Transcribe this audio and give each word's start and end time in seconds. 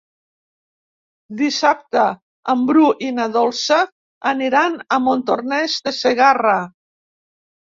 Dissabte 1.41 2.05
en 2.53 2.63
Bru 2.69 2.87
i 3.09 3.11
na 3.19 3.27
Dolça 3.35 3.79
aniran 4.33 4.81
a 4.97 4.99
Montornès 5.11 5.77
de 5.91 5.95
Segarra. 6.01 6.59